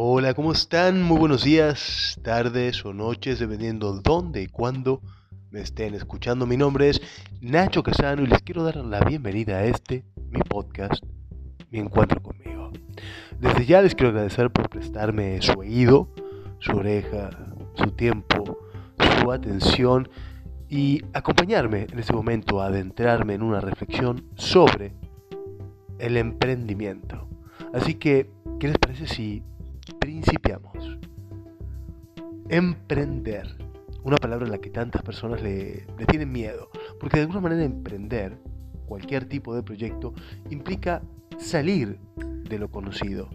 Hola, 0.00 0.32
¿cómo 0.32 0.52
están? 0.52 1.02
Muy 1.02 1.18
buenos 1.18 1.42
días, 1.42 2.20
tardes 2.22 2.84
o 2.84 2.92
noches, 2.92 3.40
dependiendo 3.40 3.94
dónde 3.94 4.42
y 4.42 4.46
cuándo 4.46 5.02
me 5.50 5.60
estén 5.60 5.92
escuchando. 5.96 6.46
Mi 6.46 6.56
nombre 6.56 6.88
es 6.88 7.02
Nacho 7.40 7.82
Casano 7.82 8.22
y 8.22 8.28
les 8.28 8.40
quiero 8.42 8.62
dar 8.62 8.76
la 8.76 9.00
bienvenida 9.00 9.56
a 9.56 9.64
este, 9.64 10.04
mi 10.30 10.38
podcast, 10.42 11.02
Mi 11.72 11.80
Encuentro 11.80 12.22
conmigo. 12.22 12.70
Desde 13.40 13.66
ya 13.66 13.82
les 13.82 13.96
quiero 13.96 14.10
agradecer 14.10 14.52
por 14.52 14.68
prestarme 14.68 15.42
su 15.42 15.58
oído, 15.58 16.08
su 16.60 16.76
oreja, 16.76 17.30
su 17.74 17.90
tiempo, 17.90 18.56
su 19.20 19.32
atención 19.32 20.08
y 20.68 21.02
acompañarme 21.12 21.88
en 21.90 21.98
este 21.98 22.12
momento 22.12 22.62
a 22.62 22.66
adentrarme 22.66 23.34
en 23.34 23.42
una 23.42 23.60
reflexión 23.60 24.24
sobre 24.36 24.92
el 25.98 26.16
emprendimiento. 26.16 27.26
Así 27.74 27.94
que, 27.94 28.30
¿qué 28.60 28.68
les 28.68 28.78
parece 28.78 29.08
si 29.08 29.42
Principiamos. 29.94 30.98
Emprender. 32.48 33.56
Una 34.04 34.16
palabra 34.16 34.46
en 34.46 34.52
la 34.52 34.58
que 34.58 34.70
tantas 34.70 35.02
personas 35.02 35.42
le, 35.42 35.86
tienen 36.08 36.32
miedo. 36.32 36.70
Porque 37.00 37.16
de 37.16 37.22
alguna 37.22 37.40
manera 37.40 37.64
emprender 37.64 38.38
cualquier 38.86 39.26
tipo 39.26 39.54
de 39.54 39.62
proyecto 39.62 40.14
implica 40.50 41.02
salir 41.38 41.98
de 42.16 42.58
lo 42.58 42.70
conocido. 42.70 43.28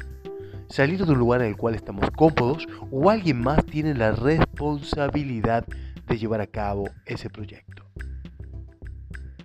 Salir 0.68 1.06
de 1.06 1.12
un 1.12 1.20
lugar 1.20 1.42
en 1.42 1.48
el 1.50 1.58
cual 1.58 1.76
estamos 1.76 2.10
cómodos 2.12 2.68
o 2.90 3.10
alguien 3.10 3.42
más 3.42 3.64
tiene 3.66 3.94
la 3.94 4.12
responsabilidad 4.12 5.66
de 6.08 6.18
llevar 6.18 6.42
a 6.42 6.48
cabo 6.48 6.86
ese 7.06 7.30
proyecto. 7.30 7.86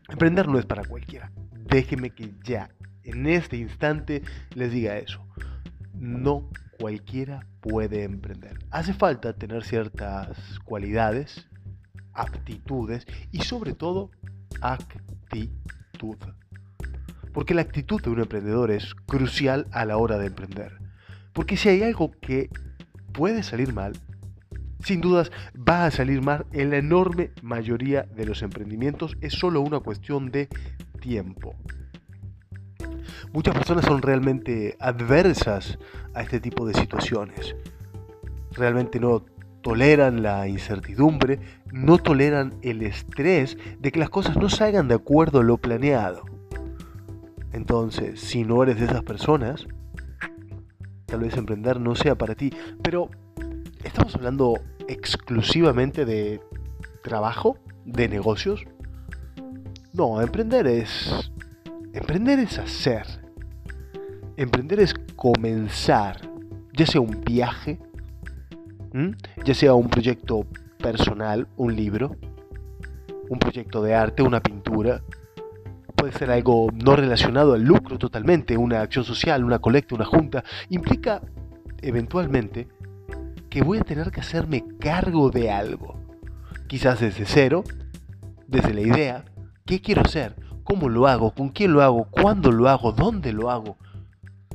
Emprender 0.09 0.49
no 0.49 0.59
es 0.59 0.65
para 0.65 0.85
cualquiera. 0.85 1.31
Déjeme 1.53 2.11
que 2.11 2.33
ya, 2.43 2.71
en 3.05 3.27
este 3.27 3.59
instante, 3.59 4.23
les 4.55 4.73
diga 4.73 4.97
eso. 4.97 5.23
No 5.93 6.49
cualquiera 6.79 7.47
puede 7.61 8.05
emprender. 8.05 8.59
Hace 8.71 8.95
falta 8.95 9.33
tener 9.33 9.65
ciertas 9.65 10.39
cualidades, 10.65 11.49
aptitudes 12.13 13.07
y 13.33 13.43
sobre 13.43 13.75
todo 13.75 14.11
actitud. 14.61 16.17
Porque 17.33 17.55
la 17.55 17.63
actitud 17.63 18.03
de 18.03 18.11
un 18.11 18.21
emprendedor 18.21 18.71
es 18.71 18.95
crucial 19.07 19.67
a 19.73 19.85
la 19.85 19.97
hora 19.97 20.19
de 20.19 20.27
emprender. 20.27 20.79
Porque 21.33 21.57
si 21.57 21.69
hay 21.69 21.83
algo 21.83 22.11
que 22.21 22.51
puede 23.13 23.43
salir 23.43 23.73
mal, 23.73 23.93
sin 24.85 25.01
dudas 25.01 25.31
va 25.57 25.85
a 25.85 25.91
salir 25.91 26.23
mal 26.23 26.47
en 26.53 26.71
la 26.71 26.79
enorme 26.79 27.33
mayoría 27.43 28.03
de 28.03 28.25
los 28.25 28.43
emprendimientos. 28.43 29.17
Es 29.21 29.35
solo 29.35 29.61
una 29.61 29.81
cuestión 29.81 30.31
de 30.31 30.49
tiempo. 31.01 31.55
Muchas 33.33 33.55
personas 33.55 33.85
son 33.85 34.03
realmente 34.03 34.77
adversas 34.81 35.79
a 36.15 36.23
este 36.23 36.41
tipo 36.41 36.67
de 36.67 36.75
situaciones. 36.75 37.55
Realmente 38.53 39.01
no 39.01 39.25
toleran 39.63 40.23
la 40.23 40.49
incertidumbre, 40.49 41.41
no 41.73 41.99
toleran 41.99 42.55
el 42.63 42.83
estrés 42.83 43.59
de 43.79 43.93
que 43.93 43.99
las 43.99 44.11
cosas 44.11 44.37
no 44.37 44.49
salgan 44.49 44.89
de 44.89 44.95
acuerdo 44.95 45.41
a 45.41 45.45
lo 45.45 45.59
planeado. 45.59 46.23
Entonces, 47.53 48.21
si 48.21 48.45
no 48.45 48.63
eres 48.63 48.79
de 48.79 48.87
esas 48.87 49.03
personas, 49.03 49.67
tal 51.07 51.21
vez 51.21 51.37
emprender 51.37 51.81
no 51.81 51.95
sea 51.95 52.17
para 52.17 52.35
ti. 52.35 52.53
Pero, 52.83 53.11
¿estamos 53.83 54.15
hablando 54.15 54.55
exclusivamente 54.87 56.05
de 56.05 56.41
trabajo? 57.03 57.59
¿De 57.85 58.09
negocios? 58.09 58.65
No, 59.93 60.21
emprender 60.21 60.67
es 60.67 61.33
Emprender 61.93 62.39
es 62.39 62.59
hacer. 62.59 63.07
Emprender 64.37 64.81
es 64.81 64.95
comenzar, 65.17 66.21
ya 66.73 66.87
sea 66.87 67.01
un 67.01 67.23
viaje, 67.25 67.79
ya 69.45 69.55
sea 69.55 69.75
un 69.75 69.89
proyecto 69.89 70.47
personal, 70.79 71.49
un 71.57 71.75
libro, 71.75 72.17
un 73.29 73.39
proyecto 73.39 73.83
de 73.83 73.95
arte, 73.95 74.23
una 74.23 74.41
pintura. 74.41 75.03
Puede 75.97 76.13
ser 76.13 76.31
algo 76.31 76.69
no 76.73 76.95
relacionado 76.95 77.55
al 77.55 77.63
lucro 77.63 77.99
totalmente, 77.99 78.57
una 78.57 78.83
acción 78.83 79.05
social, 79.05 79.43
una 79.43 79.59
colecta, 79.59 79.95
una 79.95 80.05
junta. 80.05 80.45
Implica 80.69 81.23
eventualmente 81.81 82.69
que 83.51 83.63
voy 83.63 83.79
a 83.79 83.85
tener 83.85 84.11
que 84.11 84.21
hacerme 84.21 84.65
cargo 84.79 85.31
de 85.31 85.51
algo. 85.51 85.99
Quizás 86.69 87.01
desde 87.01 87.25
cero, 87.25 87.65
desde 88.47 88.75
la 88.75 88.83
idea, 88.83 89.25
¿qué 89.65 89.81
quiero 89.81 90.03
hacer? 90.03 90.37
Cómo 90.69 90.91
lo 90.91 91.09
hago, 91.09 91.31
con 91.31 91.49
quién 91.49 91.73
lo 91.73 91.81
hago, 91.81 92.09
cuándo 92.11 92.53
lo 92.53 92.69
hago, 92.69 92.93
dónde 92.93 93.33
lo 93.33 93.51
hago. 93.51 93.79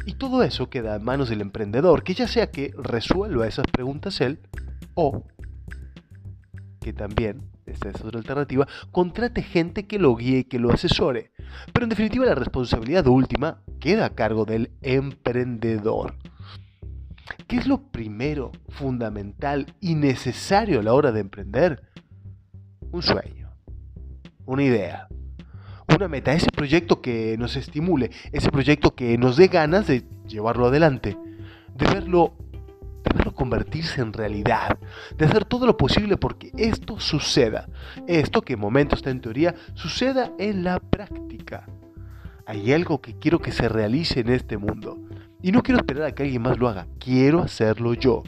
Y 0.05 0.13
todo 0.13 0.43
eso 0.43 0.69
queda 0.69 0.95
en 0.95 1.03
manos 1.03 1.29
del 1.29 1.41
emprendedor, 1.41 2.03
que 2.03 2.13
ya 2.13 2.27
sea 2.27 2.51
que 2.51 2.71
resuelva 2.77 3.47
esas 3.47 3.65
preguntas 3.65 4.21
él 4.21 4.39
o 4.93 5.23
que 6.81 6.93
también, 6.93 7.49
esta 7.65 7.89
es 7.89 7.99
otra 8.01 8.19
alternativa, 8.19 8.67
contrate 8.91 9.41
gente 9.41 9.87
que 9.87 9.97
lo 9.97 10.15
guíe 10.15 10.39
y 10.39 10.43
que 10.43 10.59
lo 10.59 10.71
asesore. 10.71 11.31
Pero 11.73 11.85
en 11.85 11.89
definitiva 11.89 12.25
la 12.25 12.35
responsabilidad 12.35 13.07
última 13.07 13.63
queda 13.79 14.05
a 14.05 14.13
cargo 14.13 14.45
del 14.45 14.69
emprendedor. 14.83 16.13
¿Qué 17.47 17.55
es 17.57 17.65
lo 17.65 17.87
primero, 17.89 18.51
fundamental 18.69 19.65
y 19.79 19.95
necesario 19.95 20.79
a 20.79 20.83
la 20.83 20.93
hora 20.93 21.11
de 21.11 21.21
emprender? 21.21 21.81
Un 22.91 23.01
sueño, 23.01 23.49
una 24.45 24.63
idea, 24.63 25.07
una 25.95 26.07
meta, 26.07 26.33
ese 26.33 26.49
proyecto 26.51 27.01
que 27.01 27.37
nos 27.37 27.55
estimule, 27.55 28.11
ese 28.31 28.49
proyecto 28.49 28.95
que 28.95 29.17
nos 29.17 29.37
dé 29.37 29.47
ganas 29.47 29.87
de 29.87 30.03
llevarlo 30.27 30.67
adelante, 30.67 31.17
de 31.75 31.85
verlo, 31.85 32.33
de 33.03 33.15
verlo 33.15 33.33
convertirse 33.33 34.01
en 34.01 34.13
realidad, 34.13 34.77
de 35.17 35.25
hacer 35.25 35.45
todo 35.45 35.65
lo 35.65 35.77
posible 35.77 36.17
porque 36.17 36.51
esto 36.57 36.99
suceda, 36.99 37.67
esto 38.07 38.41
que 38.41 38.53
en 38.53 38.59
momento 38.59 38.95
está 38.95 39.09
en 39.09 39.21
teoría, 39.21 39.55
suceda 39.73 40.31
en 40.39 40.63
la 40.63 40.79
práctica. 40.79 41.67
Hay 42.45 42.73
algo 42.73 43.01
que 43.01 43.17
quiero 43.17 43.39
que 43.39 43.51
se 43.51 43.69
realice 43.69 44.19
en 44.19 44.29
este 44.29 44.57
mundo 44.57 44.99
y 45.41 45.51
no 45.51 45.63
quiero 45.63 45.79
esperar 45.79 46.03
a 46.03 46.11
que 46.15 46.23
alguien 46.23 46.41
más 46.41 46.57
lo 46.57 46.67
haga, 46.67 46.87
quiero 46.99 47.41
hacerlo 47.41 47.93
yo. 47.93 48.23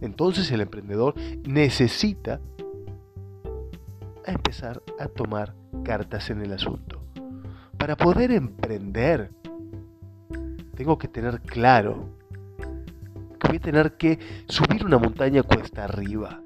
Entonces 0.00 0.50
el 0.50 0.60
emprendedor 0.60 1.14
necesita 1.44 2.40
empezar 4.32 4.82
a 4.98 5.08
tomar 5.08 5.54
cartas 5.84 6.30
en 6.30 6.42
el 6.42 6.52
asunto. 6.52 7.02
Para 7.78 7.96
poder 7.96 8.30
emprender, 8.30 9.30
tengo 10.74 10.98
que 10.98 11.08
tener 11.08 11.40
claro 11.42 12.08
que 13.38 13.48
voy 13.48 13.56
a 13.56 13.60
tener 13.60 13.96
que 13.96 14.18
subir 14.48 14.84
una 14.84 14.98
montaña 14.98 15.42
cuesta 15.42 15.84
arriba. 15.84 16.40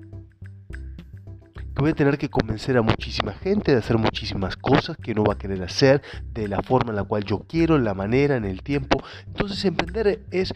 Que 1.75 1.83
voy 1.83 1.91
a 1.91 1.95
tener 1.95 2.19
que 2.19 2.29
convencer 2.29 2.77
a 2.77 2.83
muchísima 2.83 3.33
gente 3.35 3.71
de 3.71 3.79
hacer 3.79 3.99
muchísimas 3.99 4.57
cosas 4.57 4.97
que 4.97 5.15
no 5.15 5.23
va 5.23 5.35
a 5.35 5.39
querer 5.39 5.63
hacer 5.63 6.03
de 6.33 6.49
la 6.49 6.61
forma 6.63 6.91
en 6.91 6.97
la 6.97 7.05
cual 7.05 7.25
yo 7.25 7.45
quiero, 7.49 7.79
la 7.79 7.95
manera, 7.95 8.37
en 8.37 8.45
el 8.45 8.63
tiempo. 8.63 9.01
Entonces 9.27 9.65
emprender 9.65 10.25
es 10.33 10.53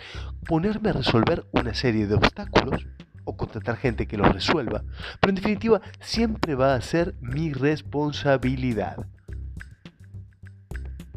ponerme 0.47 0.91
a 0.91 0.94
resolver 0.94 1.47
una 1.53 1.75
serie 1.75 2.09
de 2.09 2.15
obstáculos 2.15 2.84
o 3.25 3.37
contratar 3.37 3.77
gente 3.77 4.06
que 4.06 4.16
lo 4.16 4.25
resuelva, 4.25 4.84
pero 5.21 5.31
en 5.31 5.37
definitiva 5.37 5.81
siempre 6.00 6.55
va 6.55 6.75
a 6.75 6.81
ser 6.81 7.15
mi 7.21 7.53
responsabilidad. 7.53 9.06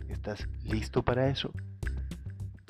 ¿Estás 0.07 0.47
listo 0.63 1.03
para 1.03 1.27
eso? 1.27 1.51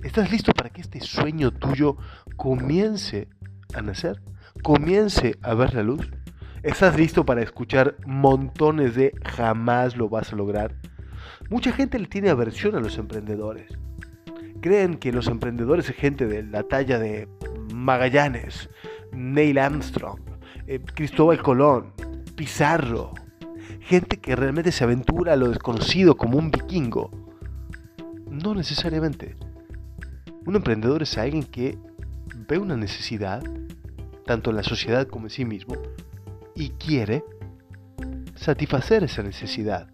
¿Estás 0.03 0.31
listo 0.31 0.51
para 0.53 0.69
que 0.69 0.81
este 0.81 0.99
sueño 1.01 1.51
tuyo 1.51 1.97
comience 2.35 3.27
a 3.73 3.81
nacer? 3.81 4.21
¿Comience 4.61 5.37
a 5.41 5.53
ver 5.53 5.73
la 5.73 5.83
luz? 5.83 6.11
¿Estás 6.63 6.97
listo 6.97 7.25
para 7.25 7.41
escuchar 7.41 7.95
montones 8.05 8.95
de 8.95 9.13
jamás 9.23 9.95
lo 9.95 10.09
vas 10.09 10.33
a 10.33 10.35
lograr? 10.35 10.75
Mucha 11.49 11.71
gente 11.71 11.99
le 11.99 12.07
tiene 12.07 12.29
aversión 12.29 12.75
a 12.75 12.79
los 12.79 12.97
emprendedores. 12.97 13.77
Creen 14.61 14.97
que 14.97 15.11
los 15.11 15.27
emprendedores 15.27 15.89
es 15.89 15.95
gente 15.95 16.25
de 16.25 16.43
la 16.43 16.63
talla 16.63 16.97
de 16.97 17.27
Magallanes, 17.73 18.69
Neil 19.15 19.57
Armstrong, 19.57 20.19
eh, 20.67 20.79
Cristóbal 20.79 21.41
Colón, 21.41 21.93
Pizarro, 22.35 23.13
gente 23.81 24.17
que 24.17 24.35
realmente 24.35 24.71
se 24.71 24.83
aventura 24.83 25.33
a 25.33 25.35
lo 25.35 25.49
desconocido 25.49 26.17
como 26.17 26.37
un 26.37 26.51
vikingo. 26.51 27.11
No 28.29 28.53
necesariamente. 28.53 29.35
Un 30.45 30.55
emprendedor 30.55 31.03
es 31.03 31.17
alguien 31.17 31.43
que 31.43 31.77
ve 32.47 32.57
una 32.57 32.75
necesidad, 32.75 33.43
tanto 34.25 34.49
en 34.49 34.57
la 34.57 34.63
sociedad 34.63 35.07
como 35.07 35.27
en 35.27 35.29
sí 35.29 35.45
mismo, 35.45 35.75
y 36.55 36.69
quiere 36.69 37.23
satisfacer 38.35 39.03
esa 39.03 39.23
necesidad. 39.23 39.87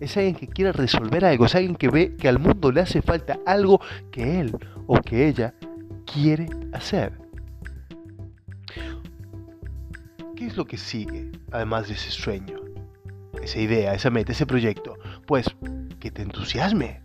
Es 0.00 0.16
alguien 0.16 0.34
que 0.34 0.48
quiere 0.48 0.72
resolver 0.72 1.24
algo, 1.24 1.44
es 1.44 1.54
alguien 1.54 1.76
que 1.76 1.88
ve 1.88 2.16
que 2.16 2.28
al 2.28 2.38
mundo 2.38 2.72
le 2.72 2.80
hace 2.80 3.02
falta 3.02 3.38
algo 3.44 3.80
que 4.10 4.40
él 4.40 4.56
o 4.86 5.00
que 5.00 5.28
ella 5.28 5.54
quiere 6.06 6.48
hacer. 6.72 7.19
¿Qué 10.40 10.46
es 10.46 10.56
lo 10.56 10.64
que 10.64 10.78
sigue, 10.78 11.30
además 11.52 11.88
de 11.88 11.92
ese 11.92 12.10
sueño, 12.10 12.60
esa 13.42 13.58
idea, 13.58 13.92
esa 13.92 14.08
meta, 14.08 14.32
ese 14.32 14.46
proyecto? 14.46 14.96
Pues 15.26 15.54
que 15.98 16.10
te 16.10 16.22
entusiasme. 16.22 17.02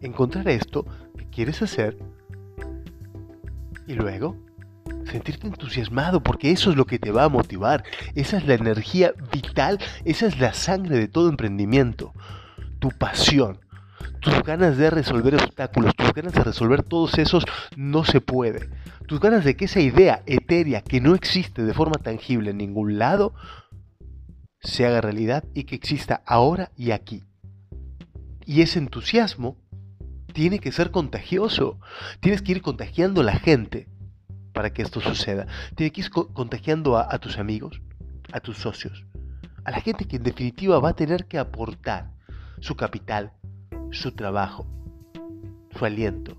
Encontrar 0.00 0.48
esto 0.48 0.84
que 1.16 1.30
quieres 1.30 1.62
hacer 1.62 1.96
y 3.86 3.94
luego 3.94 4.36
sentirte 5.04 5.46
entusiasmado 5.46 6.20
porque 6.20 6.50
eso 6.50 6.70
es 6.70 6.76
lo 6.76 6.84
que 6.84 6.98
te 6.98 7.12
va 7.12 7.22
a 7.22 7.28
motivar. 7.28 7.84
Esa 8.16 8.38
es 8.38 8.44
la 8.44 8.54
energía 8.54 9.12
vital, 9.30 9.78
esa 10.04 10.26
es 10.26 10.40
la 10.40 10.52
sangre 10.52 10.98
de 10.98 11.06
todo 11.06 11.28
emprendimiento. 11.28 12.12
Tu 12.80 12.88
pasión, 12.88 13.60
tus 14.20 14.42
ganas 14.42 14.76
de 14.76 14.90
resolver 14.90 15.34
obstáculos, 15.34 15.94
tus 15.96 16.12
ganas 16.12 16.32
de 16.34 16.44
resolver 16.44 16.82
todos 16.82 17.18
esos 17.18 17.44
no 17.76 18.04
se 18.04 18.20
puede. 18.20 18.68
Tus 19.06 19.18
ganas 19.20 19.44
de 19.44 19.56
que 19.56 19.64
esa 19.64 19.80
idea 19.80 20.22
etérea 20.26 20.82
que 20.82 21.00
no 21.00 21.14
existe 21.14 21.64
de 21.64 21.74
forma 21.74 21.94
tangible 21.94 22.50
en 22.50 22.58
ningún 22.58 22.98
lado 22.98 23.34
se 24.60 24.86
haga 24.86 25.00
realidad 25.00 25.44
y 25.54 25.64
que 25.64 25.74
exista 25.74 26.22
ahora 26.26 26.70
y 26.76 26.90
aquí. 26.90 27.24
Y 28.44 28.60
ese 28.62 28.78
entusiasmo 28.78 29.56
tiene 30.32 30.58
que 30.58 30.72
ser 30.72 30.90
contagioso. 30.90 31.80
Tienes 32.20 32.42
que 32.42 32.52
ir 32.52 32.62
contagiando 32.62 33.22
a 33.22 33.24
la 33.24 33.38
gente 33.38 33.88
para 34.52 34.70
que 34.72 34.82
esto 34.82 35.00
suceda. 35.00 35.46
Tienes 35.76 35.92
que 35.92 36.00
ir 36.02 36.10
contagiando 36.10 36.96
a, 36.96 37.08
a 37.10 37.18
tus 37.18 37.38
amigos, 37.38 37.80
a 38.32 38.40
tus 38.40 38.58
socios, 38.58 39.06
a 39.64 39.70
la 39.70 39.80
gente 39.80 40.04
que 40.04 40.16
en 40.16 40.24
definitiva 40.24 40.78
va 40.78 40.90
a 40.90 40.96
tener 40.96 41.26
que 41.26 41.38
aportar 41.38 42.10
su 42.60 42.76
capital, 42.76 43.32
su 43.90 44.12
trabajo, 44.12 44.66
su 45.76 45.84
aliento. 45.84 46.36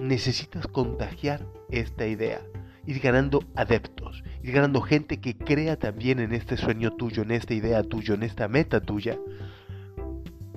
Necesitas 0.00 0.66
contagiar 0.66 1.46
esta 1.70 2.06
idea, 2.06 2.40
ir 2.86 3.00
ganando 3.00 3.44
adeptos, 3.54 4.22
ir 4.42 4.52
ganando 4.52 4.80
gente 4.80 5.20
que 5.20 5.36
crea 5.36 5.78
también 5.78 6.18
en 6.20 6.32
este 6.32 6.56
sueño 6.56 6.92
tuyo, 6.92 7.22
en 7.22 7.30
esta 7.30 7.54
idea 7.54 7.82
tuya, 7.82 8.14
en 8.14 8.22
esta 8.22 8.48
meta 8.48 8.80
tuya. 8.80 9.18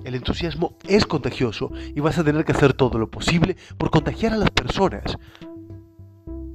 El 0.04 0.14
entusiasmo 0.14 0.76
es 0.86 1.06
contagioso 1.06 1.70
y 1.94 2.00
vas 2.00 2.18
a 2.18 2.24
tener 2.24 2.44
que 2.44 2.52
hacer 2.52 2.72
todo 2.72 2.98
lo 2.98 3.10
posible 3.10 3.56
por 3.76 3.90
contagiar 3.90 4.32
a 4.32 4.38
las 4.38 4.50
personas 4.50 5.18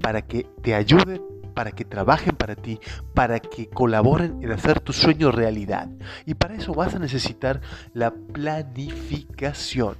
para 0.02 0.22
que 0.22 0.46
te 0.62 0.76
ayuden, 0.76 1.22
para 1.54 1.72
que 1.72 1.86
trabajen 1.86 2.36
para 2.36 2.56
ti, 2.56 2.80
para 3.14 3.40
que 3.40 3.70
colaboren 3.70 4.44
en 4.44 4.52
hacer 4.52 4.80
tu 4.80 4.94
sueño 4.94 5.32
realidad. 5.32 5.90
Y 6.26 6.34
para 6.34 6.56
eso 6.56 6.74
vas 6.74 6.96
a 6.96 7.00
necesitar 7.00 7.62
la 7.94 8.12
planificación, 8.12 9.96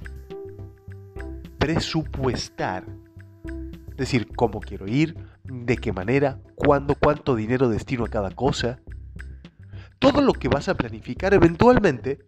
presupuestar, 1.58 2.84
decir 3.96 4.28
cómo 4.34 4.60
quiero 4.60 4.86
ir, 4.86 5.16
de 5.44 5.76
qué 5.76 5.92
manera, 5.92 6.38
cuándo, 6.54 6.94
cuánto 6.94 7.36
dinero 7.36 7.68
destino 7.68 8.04
a 8.04 8.08
cada 8.08 8.30
cosa. 8.30 8.80
Todo 9.98 10.22
lo 10.22 10.32
que 10.32 10.48
vas 10.48 10.68
a 10.68 10.74
planificar 10.74 11.34
eventualmente 11.34 12.26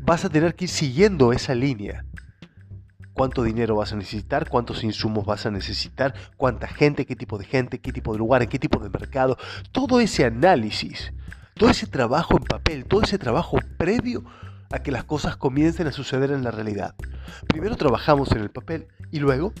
vas 0.00 0.24
a 0.24 0.28
tener 0.28 0.54
que 0.54 0.64
ir 0.64 0.70
siguiendo 0.70 1.32
esa 1.32 1.54
línea. 1.54 2.04
Cuánto 3.16 3.42
dinero 3.42 3.76
vas 3.76 3.94
a 3.94 3.96
necesitar, 3.96 4.46
cuántos 4.46 4.84
insumos 4.84 5.24
vas 5.24 5.46
a 5.46 5.50
necesitar, 5.50 6.12
cuánta 6.36 6.68
gente, 6.68 7.06
qué 7.06 7.16
tipo 7.16 7.38
de 7.38 7.46
gente, 7.46 7.80
qué 7.80 7.90
tipo 7.90 8.12
de 8.12 8.18
lugar, 8.18 8.46
qué 8.46 8.58
tipo 8.58 8.78
de 8.78 8.90
mercado. 8.90 9.38
Todo 9.72 10.00
ese 10.00 10.26
análisis, 10.26 11.14
todo 11.54 11.70
ese 11.70 11.86
trabajo 11.86 12.36
en 12.36 12.44
papel, 12.44 12.84
todo 12.84 13.00
ese 13.00 13.16
trabajo 13.16 13.56
previo 13.78 14.22
a 14.70 14.80
que 14.80 14.92
las 14.92 15.04
cosas 15.04 15.38
comiencen 15.38 15.86
a 15.86 15.92
suceder 15.92 16.30
en 16.30 16.44
la 16.44 16.50
realidad. 16.50 16.94
Primero 17.48 17.76
trabajamos 17.76 18.30
en 18.32 18.42
el 18.42 18.50
papel 18.50 18.88
y 19.10 19.18
luego 19.18 19.54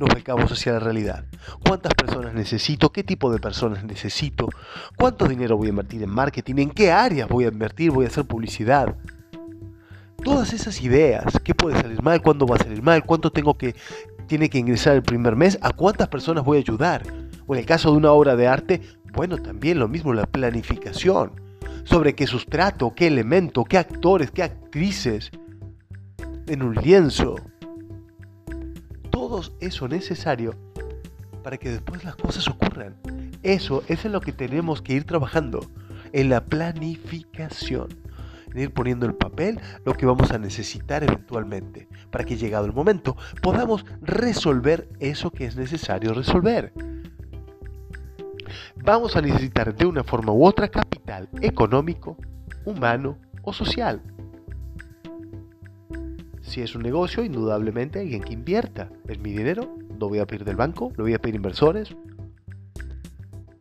nos 0.00 0.08
volcamos 0.08 0.50
hacia 0.50 0.72
la 0.72 0.80
realidad. 0.80 1.26
¿Cuántas 1.66 1.92
personas 1.92 2.32
necesito? 2.32 2.92
¿Qué 2.92 3.04
tipo 3.04 3.30
de 3.30 3.40
personas 3.40 3.84
necesito? 3.84 4.48
¿Cuánto 4.96 5.28
dinero 5.28 5.58
voy 5.58 5.66
a 5.66 5.70
invertir 5.70 6.02
en 6.02 6.10
marketing? 6.10 6.54
¿En 6.56 6.70
qué 6.70 6.90
áreas 6.90 7.28
voy 7.28 7.44
a 7.44 7.48
invertir? 7.48 7.90
¿Voy 7.90 8.06
a 8.06 8.08
hacer 8.08 8.24
publicidad? 8.24 8.96
Todas 10.24 10.54
esas 10.54 10.80
ideas, 10.80 11.24
¿qué 11.44 11.54
puede 11.54 11.80
salir 11.80 12.02
mal? 12.02 12.22
¿Cuándo 12.22 12.46
va 12.46 12.56
a 12.56 12.58
salir 12.58 12.82
mal? 12.82 13.04
¿Cuánto 13.04 13.30
tengo 13.30 13.58
que 13.58 13.74
tiene 14.26 14.48
que 14.48 14.58
ingresar 14.58 14.96
el 14.96 15.02
primer 15.02 15.36
mes? 15.36 15.58
¿A 15.60 15.70
cuántas 15.70 16.08
personas 16.08 16.44
voy 16.44 16.56
a 16.56 16.60
ayudar? 16.60 17.02
O 17.46 17.54
en 17.54 17.60
el 17.60 17.66
caso 17.66 17.90
de 17.90 17.98
una 17.98 18.10
obra 18.10 18.34
de 18.34 18.48
arte, 18.48 18.80
bueno, 19.12 19.36
también 19.36 19.78
lo 19.78 19.86
mismo, 19.86 20.14
la 20.14 20.26
planificación 20.26 21.32
sobre 21.84 22.14
qué 22.14 22.26
sustrato, 22.26 22.94
qué 22.94 23.06
elemento, 23.08 23.64
qué 23.64 23.76
actores, 23.76 24.30
qué 24.30 24.42
actrices 24.42 25.30
en 26.46 26.62
un 26.62 26.74
lienzo, 26.74 27.36
todo 29.10 29.42
eso 29.60 29.88
necesario 29.88 30.54
para 31.42 31.58
que 31.58 31.70
después 31.70 32.02
las 32.02 32.16
cosas 32.16 32.48
ocurran. 32.48 32.96
Eso, 33.42 33.82
es 33.88 34.06
en 34.06 34.12
lo 34.12 34.22
que 34.22 34.32
tenemos 34.32 34.80
que 34.80 34.94
ir 34.94 35.04
trabajando, 35.04 35.70
en 36.12 36.30
la 36.30 36.44
planificación, 36.44 37.88
ir 38.62 38.72
poniendo 38.72 39.06
en 39.06 39.16
papel 39.16 39.60
lo 39.84 39.94
que 39.94 40.06
vamos 40.06 40.30
a 40.30 40.38
necesitar 40.38 41.02
eventualmente, 41.02 41.88
para 42.10 42.24
que 42.24 42.36
llegado 42.36 42.66
el 42.66 42.72
momento 42.72 43.16
podamos 43.42 43.84
resolver 44.00 44.88
eso 45.00 45.30
que 45.30 45.46
es 45.46 45.56
necesario 45.56 46.14
resolver. 46.14 46.72
Vamos 48.76 49.16
a 49.16 49.22
necesitar 49.22 49.74
de 49.74 49.86
una 49.86 50.04
forma 50.04 50.32
u 50.32 50.44
otra 50.44 50.68
capital 50.68 51.28
económico, 51.40 52.16
humano 52.64 53.18
o 53.42 53.52
social. 53.52 54.02
Si 56.42 56.60
es 56.60 56.74
un 56.74 56.82
negocio, 56.82 57.24
indudablemente 57.24 58.00
alguien 58.00 58.22
que 58.22 58.34
invierta. 58.34 58.90
Es 59.08 59.18
mi 59.18 59.32
dinero, 59.32 59.76
lo 59.98 60.08
voy 60.08 60.18
a 60.18 60.26
pedir 60.26 60.44
del 60.44 60.56
banco, 60.56 60.92
lo 60.96 61.04
voy 61.04 61.14
a 61.14 61.18
pedir 61.18 61.36
inversores. 61.36 61.96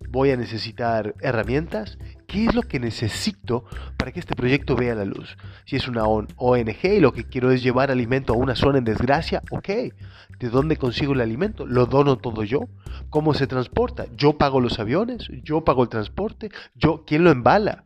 Voy 0.10 0.32
a 0.32 0.38
necesitar 0.38 1.16
herramientas. 1.22 1.98
¿Qué 2.34 2.46
es 2.46 2.56
lo 2.56 2.64
que 2.64 2.80
necesito 2.80 3.64
para 3.96 4.12
que 4.12 4.20
este 4.20 4.34
proyecto 4.34 4.76
vea 4.76 4.96
la 4.96 5.06
luz? 5.06 5.38
Si 5.68 5.76
es 5.76 5.88
una 5.88 6.06
ONG 6.06 6.84
y 6.84 7.00
lo 7.00 7.14
que 7.14 7.26
quiero 7.26 7.52
es 7.52 7.62
llevar 7.62 7.92
alimento 7.92 8.34
a 8.34 8.38
una 8.38 8.56
zona 8.56 8.80
en 8.80 8.86
desgracia, 8.86 9.44
ok. 9.52 9.70
¿De 10.40 10.50
dónde 10.50 10.78
consigo 10.78 11.14
el 11.14 11.22
alimento? 11.22 11.68
¿Lo 11.68 11.86
dono 11.86 12.18
todo 12.18 12.44
yo? 12.44 12.62
¿Cómo 13.12 13.36
se 13.36 13.46
transporta? 13.46 14.08
¿Yo 14.18 14.36
pago 14.40 14.62
los 14.62 14.80
aviones? 14.80 15.28
¿Yo 15.44 15.64
pago 15.64 15.84
el 15.84 15.90
transporte? 15.90 16.50
¿Yo 16.74 17.04
quién 17.06 17.24
lo 17.24 17.30
embala? 17.30 17.84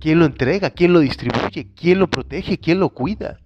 ¿Quién 0.00 0.18
lo 0.18 0.24
entrega? 0.24 0.70
¿Quién 0.70 0.92
lo 0.92 0.98
distribuye? 0.98 1.72
¿Quién 1.76 2.00
lo 2.00 2.10
protege? 2.10 2.58
¿Quién 2.58 2.80
lo 2.80 2.88
cuida? 2.88 3.38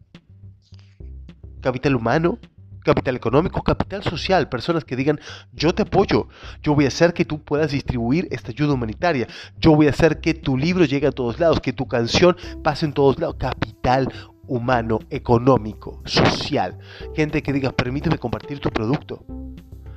Capital 1.60 1.94
humano, 1.94 2.38
capital 2.84 3.16
económico, 3.16 3.62
capital 3.62 4.04
social, 4.04 4.48
personas 4.48 4.84
que 4.84 4.94
digan, 4.94 5.18
yo 5.52 5.74
te 5.74 5.82
apoyo, 5.82 6.28
yo 6.62 6.74
voy 6.74 6.84
a 6.84 6.88
hacer 6.88 7.12
que 7.12 7.24
tú 7.24 7.42
puedas 7.42 7.72
distribuir 7.72 8.28
esta 8.30 8.52
ayuda 8.52 8.74
humanitaria, 8.74 9.26
yo 9.58 9.74
voy 9.74 9.88
a 9.88 9.90
hacer 9.90 10.20
que 10.20 10.34
tu 10.34 10.56
libro 10.56 10.84
llegue 10.84 11.08
a 11.08 11.12
todos 11.12 11.40
lados, 11.40 11.60
que 11.60 11.72
tu 11.72 11.88
canción 11.88 12.36
pase 12.62 12.86
en 12.86 12.92
todos 12.92 13.18
lados, 13.18 13.36
capital 13.38 14.12
humano, 14.46 15.00
económico, 15.10 16.02
social, 16.04 16.78
gente 17.16 17.42
que 17.42 17.52
diga, 17.52 17.72
permíteme 17.72 18.18
compartir 18.18 18.60
tu 18.60 18.70
producto. 18.70 19.24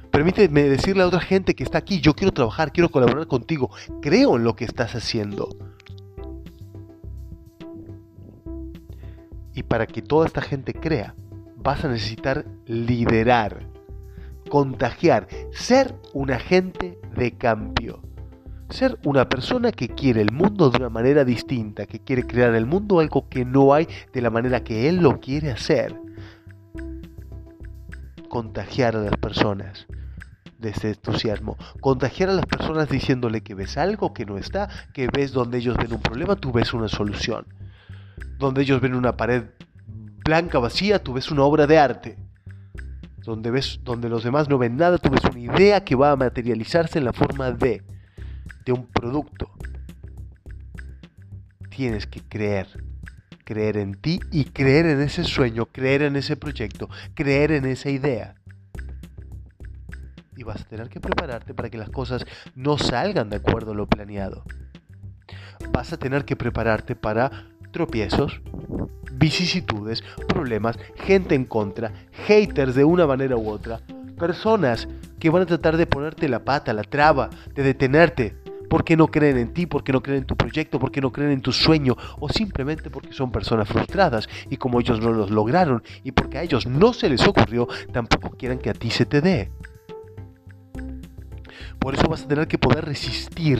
Permíteme 0.09 0.63
decirle 0.63 1.03
a 1.03 1.07
otra 1.07 1.19
gente 1.19 1.53
que 1.53 1.63
está 1.63 1.77
aquí, 1.77 1.99
yo 1.99 2.15
quiero 2.15 2.33
trabajar, 2.33 2.71
quiero 2.71 2.89
colaborar 2.89 3.27
contigo, 3.27 3.69
creo 4.01 4.37
en 4.37 4.43
lo 4.43 4.55
que 4.55 4.65
estás 4.65 4.95
haciendo. 4.95 5.49
Y 9.53 9.63
para 9.63 9.85
que 9.85 10.01
toda 10.01 10.25
esta 10.25 10.41
gente 10.41 10.73
crea, 10.73 11.13
vas 11.67 11.83
a 11.83 11.89
necesitar 11.89 12.45
liderar, 12.65 13.67
contagiar, 14.49 15.27
ser 15.51 15.93
un 16.13 16.31
agente 16.31 16.97
de 17.13 17.33
cambio. 17.33 17.99
Ser 18.69 18.97
una 19.03 19.27
persona 19.27 19.73
que 19.73 19.89
quiere 19.89 20.21
el 20.21 20.31
mundo 20.31 20.69
de 20.69 20.77
una 20.77 20.87
manera 20.87 21.25
distinta, 21.25 21.85
que 21.85 21.99
quiere 21.99 22.25
crear 22.25 22.55
el 22.55 22.65
mundo 22.65 23.01
algo 23.01 23.27
que 23.27 23.43
no 23.43 23.73
hay 23.73 23.85
de 24.13 24.21
la 24.21 24.29
manera 24.29 24.63
que 24.63 24.87
él 24.87 25.01
lo 25.01 25.19
quiere 25.19 25.51
hacer. 25.51 25.93
Contagiar 28.29 28.95
a 28.95 29.01
las 29.01 29.17
personas 29.17 29.87
de 30.59 30.69
ese 30.69 30.91
entusiasmo. 30.91 31.57
Contagiar 31.81 32.29
a 32.29 32.33
las 32.33 32.45
personas 32.45 32.87
diciéndole 32.87 33.41
que 33.41 33.55
ves 33.55 33.77
algo 33.77 34.13
que 34.13 34.25
no 34.25 34.37
está, 34.37 34.69
que 34.93 35.09
ves 35.13 35.33
donde 35.33 35.57
ellos 35.57 35.75
ven 35.75 35.91
un 35.91 36.01
problema, 36.01 36.37
tú 36.37 36.53
ves 36.53 36.73
una 36.73 36.87
solución 36.87 37.45
donde 38.37 38.61
ellos 38.61 38.81
ven 38.81 38.95
una 38.95 39.17
pared 39.17 39.45
blanca 40.27 40.59
vacía, 40.59 40.99
tú 40.99 41.13
ves 41.13 41.31
una 41.31 41.43
obra 41.43 41.65
de 41.67 41.79
arte. 41.79 42.17
Donde, 43.23 43.49
ves, 43.49 43.79
donde 43.83 44.09
los 44.09 44.23
demás 44.23 44.49
no 44.49 44.57
ven 44.57 44.75
nada, 44.77 44.97
tú 44.97 45.09
ves 45.09 45.23
una 45.23 45.39
idea 45.39 45.83
que 45.83 45.95
va 45.95 46.11
a 46.11 46.15
materializarse 46.15 46.99
en 46.99 47.05
la 47.05 47.13
forma 47.13 47.51
de, 47.51 47.83
de 48.65 48.71
un 48.71 48.87
producto. 48.87 49.49
Tienes 51.69 52.07
que 52.07 52.21
creer, 52.21 52.67
creer 53.43 53.77
en 53.77 53.95
ti 53.95 54.19
y 54.31 54.45
creer 54.45 54.85
en 54.85 55.01
ese 55.01 55.23
sueño, 55.23 55.67
creer 55.67 56.01
en 56.01 56.15
ese 56.15 56.35
proyecto, 56.35 56.89
creer 57.13 57.51
en 57.51 57.65
esa 57.65 57.89
idea. 57.89 58.35
Y 60.35 60.43
vas 60.43 60.61
a 60.61 60.65
tener 60.65 60.89
que 60.89 60.99
prepararte 60.99 61.53
para 61.53 61.69
que 61.69 61.77
las 61.77 61.89
cosas 61.89 62.25
no 62.55 62.77
salgan 62.77 63.29
de 63.29 63.37
acuerdo 63.37 63.71
a 63.71 63.75
lo 63.75 63.87
planeado. 63.87 64.43
Vas 65.71 65.93
a 65.93 65.97
tener 65.97 66.25
que 66.25 66.35
prepararte 66.35 66.95
para 66.95 67.47
tropiezos, 67.77 68.41
vicisitudes, 69.13 70.03
problemas, 70.27 70.79
gente 70.95 71.35
en 71.35 71.45
contra, 71.45 71.93
haters 72.25 72.73
de 72.73 72.83
una 72.83 73.05
manera 73.05 73.37
u 73.37 73.47
otra, 73.49 73.81
personas 74.17 74.87
que 75.19 75.29
van 75.29 75.43
a 75.43 75.45
tratar 75.45 75.77
de 75.77 75.85
ponerte 75.85 76.27
la 76.27 76.43
pata, 76.43 76.73
la 76.73 76.81
traba, 76.81 77.29
de 77.53 77.61
detenerte, 77.61 78.35
porque 78.67 78.97
no 78.97 79.09
creen 79.09 79.37
en 79.37 79.53
ti, 79.53 79.67
porque 79.67 79.91
no 79.91 80.01
creen 80.01 80.21
en 80.21 80.25
tu 80.25 80.35
proyecto, 80.35 80.79
porque 80.79 81.01
no 81.01 81.11
creen 81.11 81.29
en 81.29 81.41
tu 81.41 81.51
sueño 81.51 81.95
o 82.19 82.29
simplemente 82.29 82.89
porque 82.89 83.13
son 83.13 83.31
personas 83.31 83.67
frustradas 83.67 84.27
y 84.49 84.57
como 84.57 84.79
ellos 84.79 84.99
no 84.99 85.11
los 85.11 85.29
lograron 85.29 85.83
y 86.03 86.13
porque 86.13 86.39
a 86.39 86.41
ellos 86.41 86.65
no 86.65 86.93
se 86.93 87.09
les 87.09 87.27
ocurrió, 87.27 87.67
tampoco 87.93 88.31
quieren 88.31 88.57
que 88.57 88.71
a 88.71 88.73
ti 88.73 88.89
se 88.89 89.05
te 89.05 89.21
dé. 89.21 89.51
Por 91.77 91.93
eso 91.93 92.07
vas 92.07 92.23
a 92.23 92.27
tener 92.27 92.47
que 92.47 92.57
poder 92.57 92.85
resistir 92.85 93.59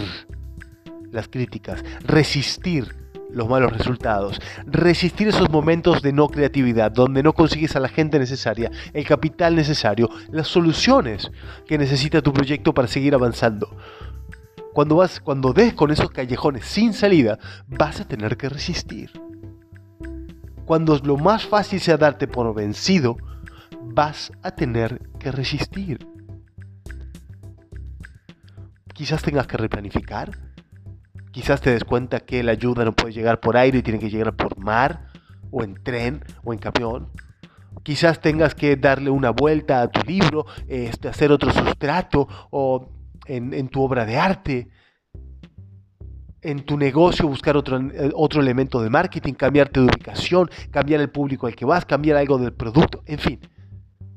las 1.12 1.28
críticas, 1.28 1.86
resistir 2.04 3.07
los 3.38 3.48
malos 3.48 3.72
resultados, 3.72 4.42
resistir 4.66 5.28
esos 5.28 5.50
momentos 5.50 6.02
de 6.02 6.12
no 6.12 6.28
creatividad, 6.28 6.92
donde 6.92 7.24
no 7.24 7.34
consigues 7.34 7.76
a 7.76 7.80
la 7.80 7.88
gente 7.88 8.20
necesaria, 8.20 8.72
el 8.94 9.06
capital 9.06 9.56
necesario, 9.56 10.10
las 10.32 10.48
soluciones 10.48 11.32
que 11.66 11.78
necesita 11.78 12.22
tu 12.22 12.34
proyecto 12.34 12.74
para 12.74 12.88
seguir 12.88 13.14
avanzando. 13.14 13.70
Cuando 14.74 14.96
vas, 14.96 15.20
cuando 15.20 15.54
des 15.54 15.74
con 15.74 15.92
esos 15.92 16.10
callejones 16.10 16.66
sin 16.66 16.94
salida, 16.94 17.40
vas 17.68 18.02
a 18.02 18.08
tener 18.08 18.38
que 18.38 18.50
resistir. 18.50 19.12
Cuando 20.66 20.98
lo 20.98 21.18
más 21.18 21.46
fácil 21.46 21.80
sea 21.80 21.98
darte 21.98 22.28
por 22.28 22.54
vencido, 22.54 23.18
vas 23.82 24.32
a 24.42 24.52
tener 24.52 25.00
que 25.20 25.32
resistir. 25.32 26.06
Quizás 28.94 29.22
tengas 29.22 29.48
que 29.48 29.58
replanificar, 29.58 30.47
Quizás 31.38 31.62
te 31.62 31.70
des 31.70 31.84
cuenta 31.84 32.22
que 32.22 32.42
la 32.42 32.54
ayuda 32.54 32.84
no 32.84 32.96
puede 32.96 33.14
llegar 33.14 33.40
por 33.40 33.58
aire 33.58 33.78
y 33.78 33.84
tiene 33.84 34.00
que 34.00 34.10
llegar 34.10 34.36
por 34.36 34.58
mar, 34.58 35.06
o 35.52 35.64
en 35.64 35.76
tren, 35.84 36.26
o 36.44 36.52
en 36.52 36.58
camión. 36.58 37.12
Quizás 37.84 38.20
tengas 38.22 38.56
que 38.56 38.76
darle 38.76 39.12
una 39.12 39.30
vuelta 39.30 39.84
a 39.84 39.88
tu 39.88 40.02
libro, 40.02 40.48
este, 40.68 41.10
hacer 41.10 41.32
otro 41.32 41.52
sustrato, 41.52 42.28
o 42.50 42.90
en, 43.28 43.70
tu 43.70 43.84
obra 43.84 44.04
de 44.08 44.18
arte, 44.18 44.70
en 46.42 46.66
tu 46.66 46.76
negocio 46.76 47.28
buscar 47.28 47.56
otro, 47.56 47.82
eh, 47.82 48.10
otro 48.16 48.42
elemento 48.42 48.82
de 48.82 48.90
marketing, 48.90 49.34
cambiarte 49.34 49.80
de 49.80 49.86
ubicación, 49.86 50.50
cambiar 50.72 51.02
el 51.02 51.12
público 51.12 51.46
al 51.46 51.56
que 51.56 51.66
vas, 51.66 51.86
cambiar 51.86 52.18
algo 52.18 52.40
del 52.40 52.54
producto, 52.54 53.04
en 53.06 53.20
fin, 53.20 53.40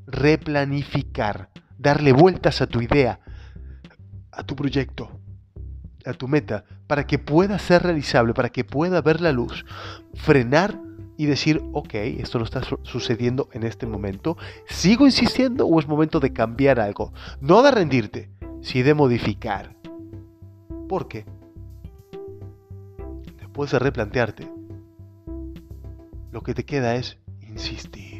replanificar, 0.07 1.51
darle 1.77 2.13
vueltas 2.13 2.63
a 2.63 2.65
tu 2.65 2.81
idea, 2.81 3.19
a 4.31 4.41
tu 4.41 4.55
proyecto 4.55 5.20
a 6.05 6.13
tu 6.13 6.27
meta 6.27 6.65
para 6.87 7.05
que 7.05 7.19
pueda 7.19 7.59
ser 7.59 7.83
realizable, 7.83 8.33
para 8.33 8.49
que 8.49 8.63
pueda 8.63 9.01
ver 9.01 9.21
la 9.21 9.31
luz, 9.31 9.65
frenar 10.13 10.79
y 11.17 11.25
decir, 11.25 11.61
ok, 11.73 11.93
esto 11.93 12.39
no 12.39 12.45
está 12.45 12.61
sucediendo 12.83 13.49
en 13.53 13.63
este 13.63 13.85
momento, 13.85 14.37
¿sigo 14.67 15.05
insistiendo 15.05 15.67
o 15.67 15.79
es 15.79 15.87
momento 15.87 16.19
de 16.19 16.33
cambiar 16.33 16.79
algo? 16.79 17.13
No 17.39 17.61
de 17.61 17.71
rendirte, 17.71 18.29
sí 18.61 18.81
de 18.81 18.93
modificar. 18.93 19.75
¿Por 20.89 21.07
qué? 21.07 21.25
Después 23.39 23.71
de 23.71 23.79
replantearte, 23.79 24.51
lo 26.31 26.41
que 26.41 26.53
te 26.53 26.65
queda 26.65 26.95
es 26.95 27.17
insistir. 27.41 28.10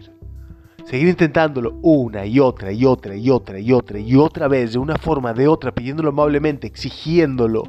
Seguir 0.85 1.07
intentándolo 1.07 1.79
una 1.81 2.25
y 2.25 2.39
otra 2.39 2.71
y 2.71 2.85
otra 2.85 3.15
y 3.15 3.29
otra 3.29 3.59
y 3.59 3.71
otra 3.71 3.99
y 3.99 4.15
otra 4.15 4.47
vez, 4.47 4.73
de 4.73 4.79
una 4.79 4.97
forma, 4.97 5.33
de 5.33 5.47
otra, 5.47 5.71
pidiéndolo 5.71 6.09
amablemente, 6.09 6.67
exigiéndolo, 6.67 7.63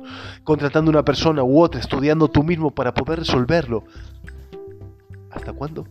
contratando 0.44 0.90
una 0.90 1.04
persona 1.04 1.42
u 1.42 1.60
otra, 1.60 1.80
estudiando 1.80 2.28
tú 2.28 2.42
mismo 2.42 2.70
para 2.70 2.94
poder 2.94 3.20
resolverlo. 3.20 3.84
¿Hasta 5.30 5.52
cuándo? 5.52 5.86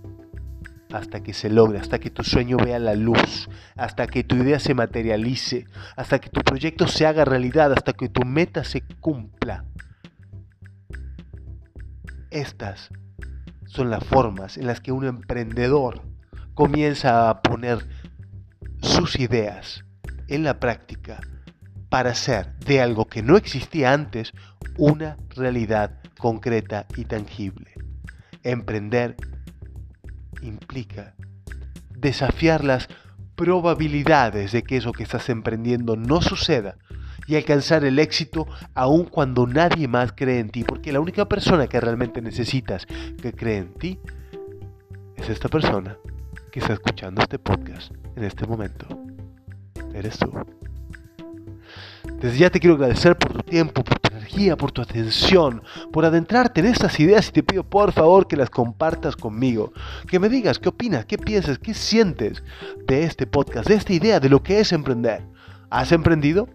Hasta 0.91 1.23
que 1.23 1.33
se 1.33 1.49
logre, 1.49 1.79
hasta 1.79 1.99
que 1.99 2.09
tu 2.09 2.23
sueño 2.23 2.57
vea 2.57 2.79
la 2.79 2.95
luz, 2.95 3.49
hasta 3.77 4.07
que 4.07 4.23
tu 4.23 4.35
idea 4.35 4.59
se 4.59 4.73
materialice, 4.73 5.65
hasta 5.95 6.19
que 6.19 6.29
tu 6.29 6.41
proyecto 6.41 6.87
se 6.87 7.05
haga 7.05 7.23
realidad, 7.23 7.71
hasta 7.71 7.93
que 7.93 8.09
tu 8.09 8.25
meta 8.25 8.63
se 8.65 8.81
cumpla. 8.99 9.63
Estas 12.29 12.89
son 13.67 13.89
las 13.89 14.03
formas 14.03 14.57
en 14.57 14.67
las 14.67 14.81
que 14.81 14.91
un 14.91 15.05
emprendedor 15.05 16.10
comienza 16.53 17.29
a 17.29 17.41
poner 17.41 17.87
sus 18.81 19.19
ideas 19.19 19.85
en 20.27 20.43
la 20.43 20.59
práctica 20.59 21.19
para 21.89 22.11
hacer 22.11 22.55
de 22.59 22.81
algo 22.81 23.05
que 23.05 23.21
no 23.21 23.37
existía 23.37 23.93
antes 23.93 24.31
una 24.77 25.17
realidad 25.35 25.99
concreta 26.17 26.87
y 26.95 27.05
tangible. 27.05 27.71
Emprender 28.43 29.15
implica 30.41 31.15
desafiar 31.89 32.63
las 32.63 32.87
probabilidades 33.35 34.51
de 34.51 34.63
que 34.63 34.77
eso 34.77 34.91
que 34.91 35.03
estás 35.03 35.29
emprendiendo 35.29 35.95
no 35.95 36.21
suceda 36.21 36.77
y 37.27 37.35
alcanzar 37.35 37.83
el 37.83 37.99
éxito 37.99 38.47
aun 38.73 39.05
cuando 39.05 39.45
nadie 39.45 39.87
más 39.87 40.13
cree 40.13 40.39
en 40.39 40.49
ti, 40.49 40.63
porque 40.63 40.91
la 40.91 40.99
única 40.99 41.27
persona 41.27 41.67
que 41.67 41.79
realmente 41.79 42.21
necesitas 42.21 42.85
que 42.85 43.33
cree 43.33 43.57
en 43.57 43.73
ti 43.73 43.99
es 45.17 45.29
esta 45.29 45.49
persona 45.49 45.97
que 46.51 46.59
está 46.59 46.73
escuchando 46.73 47.21
este 47.21 47.39
podcast 47.39 47.93
en 48.15 48.23
este 48.25 48.45
momento 48.45 48.85
eres 49.93 50.17
tú. 50.17 50.31
Desde 52.19 52.37
ya 52.37 52.49
te 52.49 52.59
quiero 52.59 52.75
agradecer 52.75 53.17
por 53.17 53.31
tu 53.31 53.39
tiempo, 53.39 53.83
por 53.83 53.99
tu 53.99 54.15
energía, 54.15 54.57
por 54.57 54.71
tu 54.71 54.81
atención, 54.81 55.63
por 55.91 56.05
adentrarte 56.05 56.59
en 56.59 56.67
estas 56.67 56.99
ideas 56.99 57.29
y 57.29 57.31
te 57.31 57.43
pido 57.43 57.63
por 57.63 57.91
favor 57.93 58.27
que 58.27 58.35
las 58.35 58.49
compartas 58.49 59.15
conmigo, 59.15 59.71
que 60.07 60.19
me 60.19 60.29
digas 60.29 60.59
qué 60.59 60.69
opinas, 60.69 61.05
qué 61.05 61.17
piensas, 61.17 61.57
qué 61.57 61.73
sientes 61.73 62.43
de 62.85 63.03
este 63.03 63.25
podcast, 63.27 63.67
de 63.67 63.75
esta 63.75 63.93
idea, 63.93 64.19
de 64.19 64.29
lo 64.29 64.43
que 64.43 64.59
es 64.59 64.71
emprender. 64.71 65.25
¿Has 65.69 65.91
emprendido? 65.91 66.49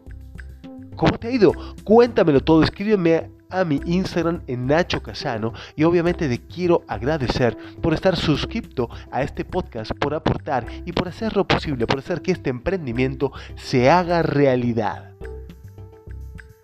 ¿Cómo 0.95 1.19
te 1.19 1.29
ha 1.29 1.31
ido? 1.31 1.53
Cuéntamelo 1.85 2.41
todo, 2.41 2.62
escríbeme 2.62 3.31
a 3.50 3.65
mi 3.65 3.81
Instagram 3.85 4.43
en 4.47 4.67
Nacho 4.67 5.03
Casano 5.03 5.53
y 5.75 5.85
obviamente 5.85 6.29
te 6.29 6.38
quiero 6.38 6.85
agradecer 6.88 7.57
por 7.83 7.95
estar 7.95 8.17
suscrito 8.17 8.88
a 9.11 9.23
este 9.23 9.45
podcast, 9.45 9.93
por 9.93 10.15
aportar 10.15 10.67
y 10.85 10.93
por 10.93 11.09
hacerlo 11.09 11.47
posible, 11.47 11.87
por 11.87 11.99
hacer 11.99 12.23
que 12.23 12.33
este 12.33 12.50
emprendimiento 12.50 13.33
se 13.57 13.91
haga 13.91 14.23
realidad. 14.23 15.15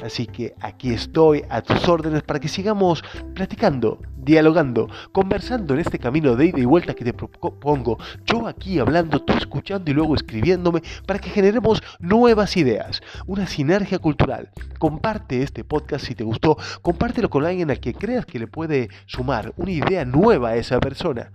Así 0.02 0.26
que 0.26 0.54
aquí 0.61 0.92
estoy 0.92 1.44
a 1.49 1.62
tus 1.62 1.88
órdenes 1.88 2.23
para 2.23 2.40
que 2.40 2.49
sigamos 2.49 3.04
platicando, 3.35 4.00
dialogando, 4.16 4.88
conversando 5.12 5.75
en 5.75 5.80
este 5.80 5.99
camino 5.99 6.35
de 6.35 6.47
ida 6.47 6.59
y 6.59 6.64
vuelta 6.64 6.94
que 6.94 7.04
te 7.04 7.12
propongo. 7.12 7.99
Yo 8.26 8.47
aquí 8.49 8.78
hablando, 8.78 9.23
tú 9.23 9.32
escuchando 9.35 9.90
y 9.90 9.94
luego 9.94 10.14
escribiéndome 10.14 10.82
para 11.06 11.21
que 11.21 11.30
generemos 11.30 11.82
nuevas 12.00 12.56
ideas, 12.56 13.00
una 13.26 13.47
sinergia 13.47 13.99
cultural. 13.99 14.50
Comparte 14.78 15.42
este 15.42 15.62
podcast 15.62 16.04
si 16.04 16.14
te 16.14 16.25
gustó, 16.25 16.56
compártelo 16.82 17.30
con 17.30 17.44
alguien 17.44 17.71
a 17.71 17.76
quien 17.76 17.94
creas 17.94 18.26
que 18.26 18.40
le 18.40 18.49
puede 18.49 18.88
sumar 19.06 19.52
una 19.56 19.71
idea 19.71 20.04
nueva 20.04 20.50
a 20.50 20.56
esa 20.56 20.80
persona 20.80 21.30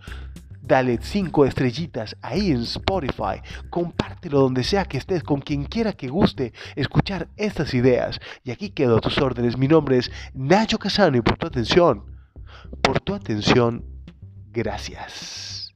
dale 0.68 1.00
cinco 1.02 1.46
estrellitas 1.46 2.16
ahí 2.22 2.52
en 2.52 2.62
Spotify, 2.62 3.42
compártelo 3.70 4.40
donde 4.40 4.64
sea 4.64 4.86
que 4.86 4.98
estés, 4.98 5.24
con 5.24 5.42
quien 5.42 5.64
quiera 5.64 5.94
que 5.94 6.10
guste 6.10 6.54
escuchar 6.76 7.30
estas 7.38 7.74
ideas. 7.74 8.20
Y 8.44 8.52
aquí 8.52 8.70
quedo 8.70 8.98
a 8.98 9.02
tus 9.02 9.18
órdenes. 9.18 9.58
Mi 9.58 9.68
nombre 9.68 9.98
es 9.98 10.12
Nacho 10.34 10.78
Casano 10.78 11.18
y 11.18 11.22
por 11.22 11.38
tu 11.38 11.48
atención, 11.48 12.04
por 12.82 13.00
tu 13.00 13.14
atención, 13.14 13.86
gracias. 14.52 15.67